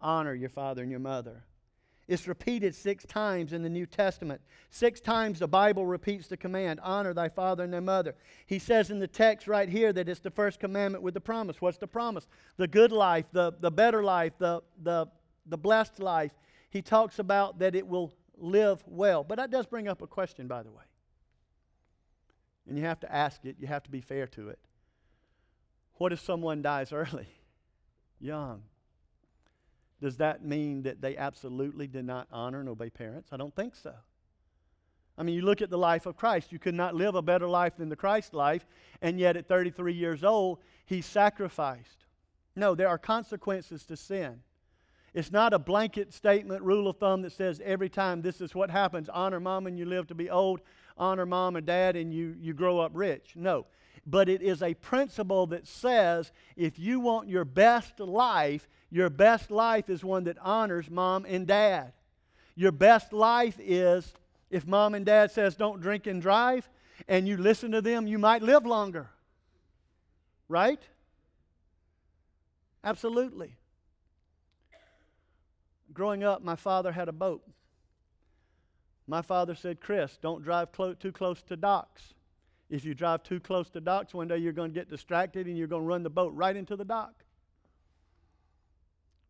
[0.00, 1.44] honor your father and your mother.
[2.08, 4.40] It's repeated six times in the New Testament.
[4.70, 8.14] Six times the Bible repeats the command honor thy father and thy mother.
[8.44, 11.60] He says in the text right here that it's the first commandment with the promise.
[11.60, 12.26] What's the promise?
[12.56, 15.06] The good life, the, the better life, the, the,
[15.46, 16.32] the blessed life.
[16.70, 19.22] He talks about that it will live well.
[19.22, 20.82] But that does bring up a question, by the way.
[22.66, 24.58] And you have to ask it, you have to be fair to it.
[25.94, 27.28] What if someone dies early,
[28.20, 28.62] young?
[30.02, 33.28] Does that mean that they absolutely did not honor and obey parents?
[33.30, 33.94] I don't think so.
[35.16, 36.50] I mean, you look at the life of Christ.
[36.50, 38.66] You could not live a better life than the Christ life,
[39.00, 42.06] and yet at 33 years old, he sacrificed.
[42.56, 44.40] No, there are consequences to sin.
[45.14, 48.70] It's not a blanket statement, rule of thumb that says every time this is what
[48.70, 50.62] happens honor mom and you live to be old,
[50.98, 53.34] honor mom and dad and you, you grow up rich.
[53.36, 53.66] No.
[54.04, 59.50] But it is a principle that says if you want your best life, your best
[59.50, 61.92] life is one that honors mom and dad.
[62.54, 64.12] Your best life is
[64.50, 66.68] if mom and dad says don't drink and drive
[67.08, 69.08] and you listen to them, you might live longer.
[70.48, 70.80] Right?
[72.84, 73.54] Absolutely.
[75.92, 77.42] Growing up, my father had a boat.
[79.06, 82.14] My father said, Chris, don't drive clo- too close to docks.
[82.72, 85.58] If you drive too close to docks, one day you're going to get distracted and
[85.58, 87.12] you're going to run the boat right into the dock.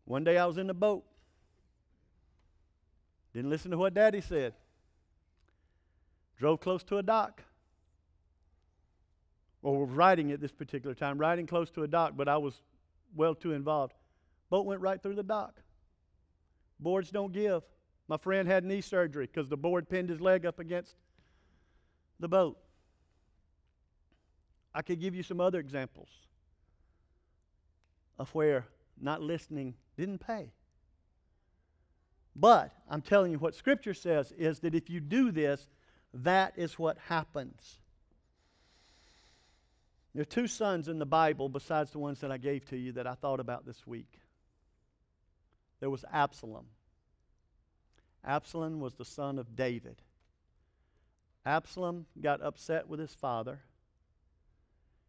[0.05, 1.03] One day I was in the boat.
[3.35, 4.55] Didn't listen to what daddy said.
[6.39, 7.43] Drove close to a dock.
[9.61, 12.63] Or was riding at this particular time, riding close to a dock, but I was
[13.17, 13.95] well too involved.
[14.51, 15.61] Boat went right through the dock.
[16.79, 17.65] Boards don't give.
[18.07, 20.95] My friend had knee surgery because the board pinned his leg up against
[22.21, 22.57] the boat.
[24.75, 26.09] I could give you some other examples
[28.19, 28.67] of where
[29.01, 30.53] not listening didn't pay.
[32.35, 35.67] But I'm telling you what Scripture says is that if you do this,
[36.15, 37.79] that is what happens.
[40.15, 42.93] There are two sons in the Bible besides the ones that I gave to you
[42.93, 44.21] that I thought about this week.
[45.81, 46.67] There was Absalom.
[48.25, 49.97] Absalom was the son of David.
[51.45, 53.61] Absalom got upset with his father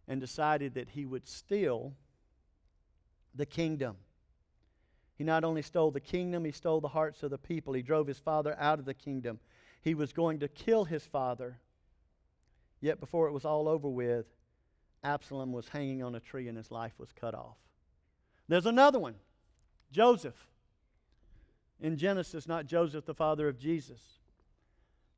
[0.08, 1.93] and decided that he would steal
[3.36, 3.97] the kingdom.
[5.16, 7.74] He not only stole the kingdom, he stole the hearts of the people.
[7.74, 9.39] He drove his father out of the kingdom.
[9.82, 11.60] He was going to kill his father.
[12.82, 14.26] Yet before it was all over with,
[15.04, 17.58] Absalom was hanging on a tree and his life was cut off.
[18.47, 19.16] There's another one
[19.91, 20.47] Joseph.
[21.80, 23.99] In Genesis, not Joseph, the father of Jesus.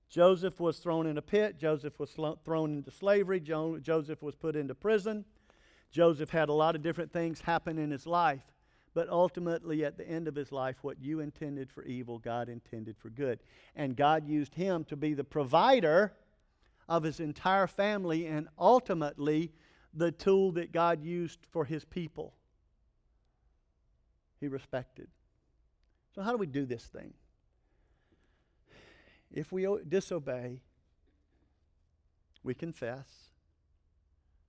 [0.09, 1.57] Joseph was thrown in a pit.
[1.57, 3.39] Joseph was thrown into slavery.
[3.39, 5.25] Jo- Joseph was put into prison.
[5.91, 8.43] Joseph had a lot of different things happen in his life.
[8.93, 12.97] But ultimately, at the end of his life, what you intended for evil, God intended
[12.97, 13.39] for good.
[13.75, 16.13] And God used him to be the provider
[16.87, 19.51] of his entire family and ultimately
[19.93, 22.33] the tool that God used for his people.
[24.39, 25.07] He respected.
[26.13, 27.13] So, how do we do this thing?
[29.31, 30.61] If we disobey,
[32.43, 33.07] we confess,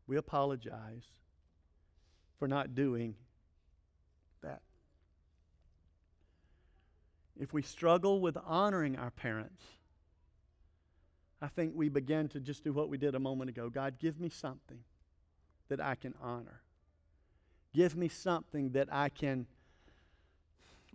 [0.07, 1.05] we apologize
[2.39, 3.15] for not doing
[4.43, 4.61] that.
[7.39, 9.63] If we struggle with honoring our parents,
[11.41, 13.69] I think we begin to just do what we did a moment ago.
[13.69, 14.81] God, give me something
[15.69, 16.63] that I can honor.
[17.75, 19.47] Give me something that I can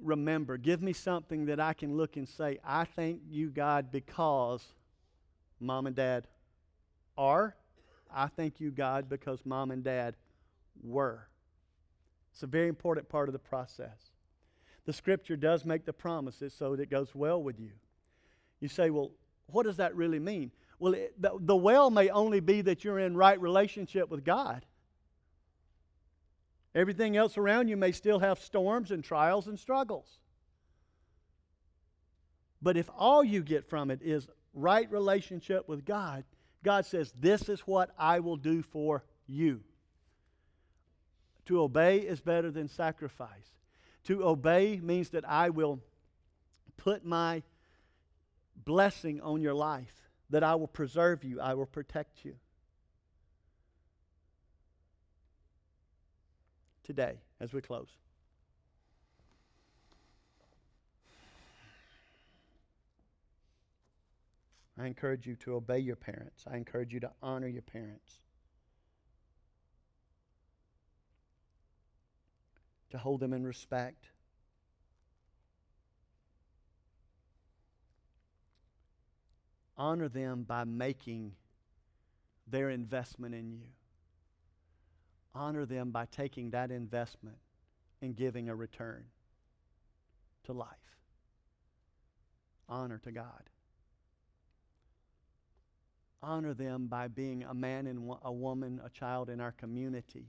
[0.02, 0.58] remember.
[0.58, 4.66] Give me something that I can look and say, I thank you, God, because
[5.60, 6.28] mom and dad
[7.18, 7.56] are.
[8.14, 10.16] I thank you, God, because mom and dad
[10.82, 11.28] were.
[12.32, 14.12] It's a very important part of the process.
[14.86, 17.72] The scripture does make the promises so that it goes well with you.
[18.60, 19.12] You say, well,
[19.48, 20.52] what does that really mean?
[20.80, 24.66] Well, it, the, the well may only be that you're in right relationship with God.
[26.74, 30.08] Everything else around you may still have storms and trials and struggles.
[32.62, 36.24] But if all you get from it is right relationship with God,
[36.64, 39.62] God says, This is what I will do for you.
[41.46, 43.30] To obey is better than sacrifice.
[44.06, 45.80] To obey means that I will
[46.78, 47.44] put my
[48.56, 52.36] blessing on your life, that I will preserve you, I will protect you.
[56.84, 57.90] Today as we close.
[64.80, 66.46] I encourage you to obey your parents.
[66.52, 68.20] I encourage you to honor your parents.
[72.90, 74.10] To hold them in respect.
[79.78, 81.34] Honor them by making
[82.48, 83.68] their investment in you
[85.34, 87.38] honor them by taking that investment
[88.02, 89.06] and giving a return
[90.46, 90.68] to life.
[92.68, 93.50] Honor to God.
[96.24, 100.28] Honor them by being a man and a woman, a child in our community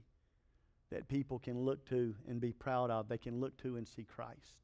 [0.91, 3.07] that people can look to and be proud of.
[3.07, 4.61] They can look to and see Christ.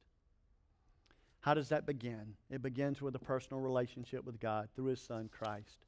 [1.42, 2.36] How does that begin?
[2.50, 5.86] It begins with a personal relationship with God through His Son, Christ.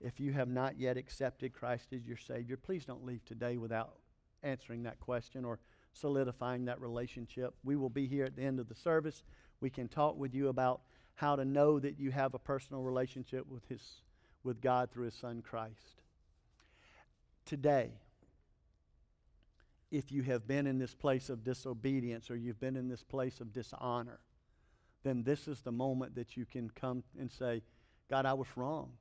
[0.00, 3.96] If you have not yet accepted Christ as your Savior, please don't leave today without
[4.42, 5.58] answering that question or
[5.92, 7.54] solidifying that relationship.
[7.64, 9.22] We will be here at the end of the service.
[9.60, 10.82] We can talk with you about
[11.14, 14.02] how to know that you have a personal relationship with his
[14.44, 16.02] with God through his son Christ.
[17.44, 17.90] Today,
[19.90, 23.40] if you have been in this place of disobedience or you've been in this place
[23.40, 24.20] of dishonor,
[25.02, 27.62] then this is the moment that you can come and say,
[28.08, 28.92] God, I was wrong.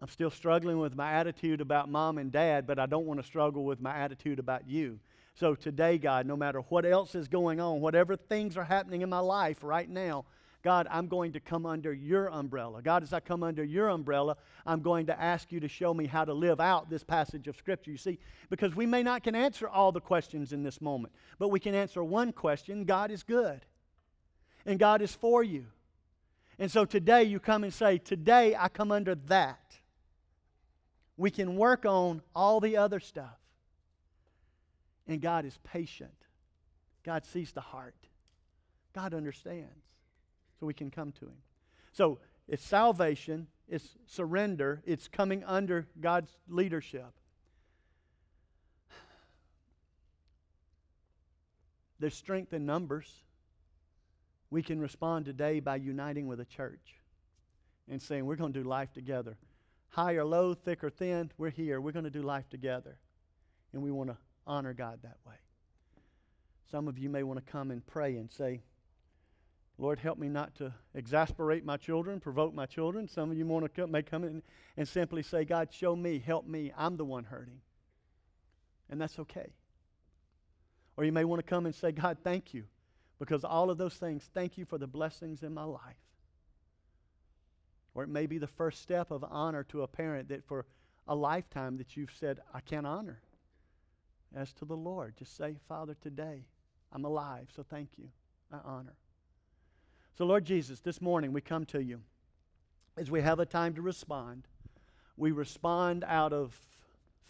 [0.00, 3.26] I'm still struggling with my attitude about mom and dad, but I don't want to
[3.26, 4.98] struggle with my attitude about you.
[5.34, 9.10] So today, God, no matter what else is going on, whatever things are happening in
[9.10, 10.24] my life right now,
[10.62, 12.82] God, I'm going to come under your umbrella.
[12.82, 14.36] God, as I come under your umbrella,
[14.66, 17.56] I'm going to ask you to show me how to live out this passage of
[17.56, 17.90] Scripture.
[17.90, 18.18] You see,
[18.50, 21.74] because we may not can answer all the questions in this moment, but we can
[21.74, 23.64] answer one question God is good,
[24.66, 25.66] and God is for you.
[26.58, 29.79] And so today you come and say, Today I come under that
[31.20, 33.36] we can work on all the other stuff.
[35.06, 36.14] And God is patient.
[37.04, 37.94] God sees the heart.
[38.94, 39.84] God understands.
[40.58, 41.36] So we can come to Him.
[41.92, 47.12] So it's salvation, it's surrender, it's coming under God's leadership.
[51.98, 53.12] There's strength in numbers.
[54.50, 56.94] We can respond today by uniting with a church
[57.90, 59.36] and saying, We're going to do life together
[59.90, 61.80] high or low, thick or thin, we're here.
[61.80, 62.98] We're going to do life together.
[63.72, 64.16] And we want to
[64.46, 65.34] honor God that way.
[66.70, 68.62] Some of you may want to come and pray and say,
[69.78, 73.08] Lord, help me not to exasperate my children, provoke my children.
[73.08, 74.42] Some of you want to come, may come in
[74.76, 76.72] and simply say, God, show me, help me.
[76.76, 77.60] I'm the one hurting.
[78.90, 79.52] And that's okay.
[80.96, 82.64] Or you may want to come and say, God, thank you.
[83.18, 85.96] Because all of those things, thank you for the blessings in my life.
[87.94, 90.66] Or it may be the first step of honor to a parent that for
[91.08, 93.20] a lifetime that you've said, I can't honor
[94.34, 95.16] as to the Lord.
[95.16, 96.44] Just say, Father, today
[96.92, 98.08] I'm alive, so thank you.
[98.52, 98.94] I honor.
[100.16, 102.00] So, Lord Jesus, this morning we come to you
[102.96, 104.46] as we have a time to respond.
[105.16, 106.58] We respond out of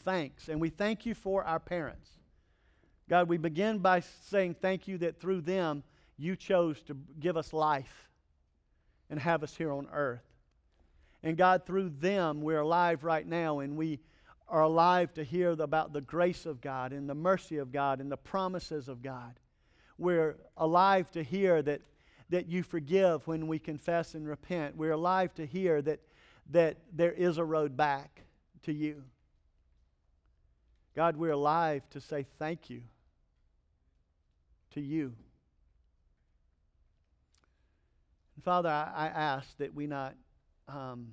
[0.00, 2.10] thanks, and we thank you for our parents.
[3.08, 5.82] God, we begin by saying thank you that through them
[6.16, 8.08] you chose to give us life
[9.08, 10.29] and have us here on earth.
[11.22, 14.00] And God, through them, we're alive right now, and we
[14.48, 18.10] are alive to hear about the grace of God and the mercy of God and
[18.10, 19.38] the promises of God.
[19.98, 21.82] We're alive to hear that,
[22.30, 24.76] that you forgive when we confess and repent.
[24.76, 26.00] We're alive to hear that,
[26.50, 28.22] that there is a road back
[28.62, 29.04] to you.
[30.96, 32.82] God, we're alive to say thank you
[34.72, 35.14] to you.
[38.34, 40.14] And Father, I, I ask that we not
[40.70, 41.12] um,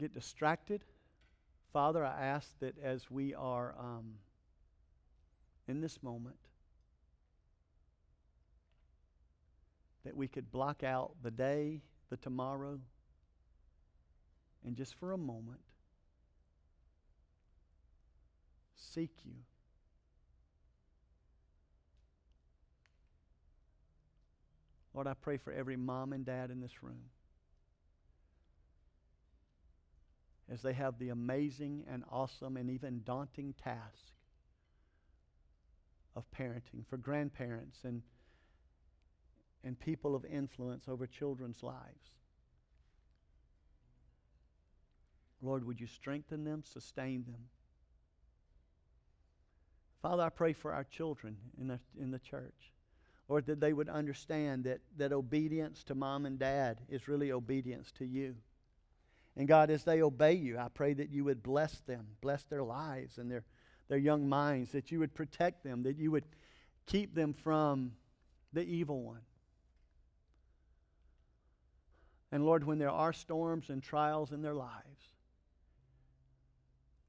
[0.00, 0.84] get distracted.
[1.72, 4.14] Father, I ask that as we are um,
[5.68, 6.36] in this moment,
[10.04, 11.80] that we could block out the day,
[12.10, 12.80] the tomorrow,
[14.64, 15.60] and just for a moment,
[18.74, 19.34] seek you.
[24.94, 27.04] Lord, I pray for every mom and dad in this room
[30.52, 34.12] as they have the amazing and awesome and even daunting task
[36.14, 38.02] of parenting, for grandparents and,
[39.64, 42.10] and people of influence over children's lives.
[45.40, 47.48] Lord, would you strengthen them, sustain them?
[50.02, 52.72] Father, I pray for our children in the, in the church.
[53.32, 57.90] Lord, that they would understand that, that obedience to mom and dad is really obedience
[57.92, 58.34] to you.
[59.38, 62.62] And God, as they obey you, I pray that you would bless them, bless their
[62.62, 63.44] lives and their,
[63.88, 66.26] their young minds, that you would protect them, that you would
[66.84, 67.92] keep them from
[68.52, 69.22] the evil one.
[72.30, 75.06] And Lord, when there are storms and trials in their lives,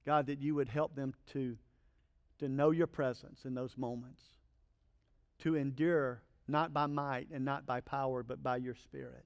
[0.06, 1.58] God, that you would help them to,
[2.40, 4.24] to know your presence in those moments,
[5.40, 9.26] to endure not by might and not by power, but by your Spirit.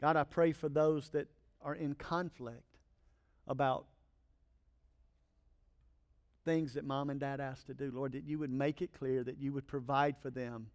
[0.00, 1.28] God, I pray for those that
[1.62, 2.78] are in conflict
[3.46, 3.86] about
[6.44, 7.92] things that mom and dad asked to do.
[7.94, 10.66] Lord, that you would make it clear that you would provide for them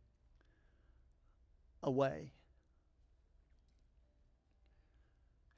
[1.83, 2.31] a way.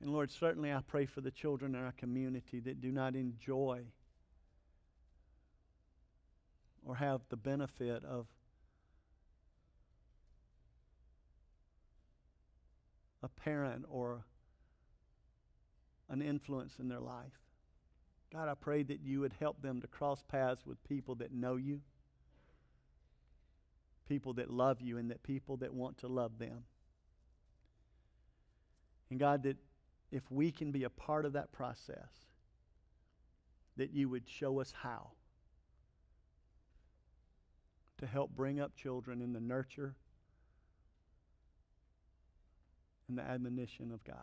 [0.02, 3.82] And Lord, certainly I pray for the children in our community that do not enjoy
[6.86, 8.26] or have the benefit of
[13.22, 14.26] a parent or
[16.10, 17.34] an influence in their life.
[18.32, 21.56] God, I pray that you would help them to cross paths with people that know
[21.56, 21.82] you,
[24.08, 26.64] people that love you, and that people that want to love them.
[29.10, 29.58] And God, that
[30.12, 32.28] if we can be a part of that process,
[33.78, 35.12] that you would show us how
[37.98, 39.96] to help bring up children in the nurture
[43.10, 44.16] and the admonition of God.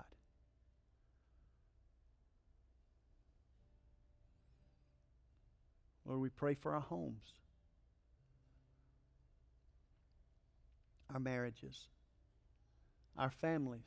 [6.06, 7.24] Lord, we pray for our homes,
[11.12, 11.88] our marriages,
[13.18, 13.80] our families.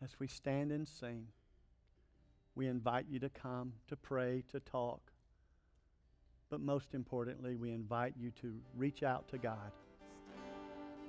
[0.00, 1.26] As we stand and sing,
[2.54, 5.00] we invite you to come, to pray, to talk.
[6.50, 9.72] But most importantly, we invite you to reach out to God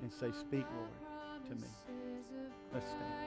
[0.01, 1.67] and say, Speak, Lord, to me.
[2.73, 3.23] Let's stand.